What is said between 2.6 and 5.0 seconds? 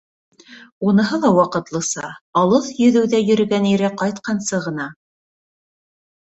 йөҙөүҙә йөрөгән ире ҡайтҡансы ғына...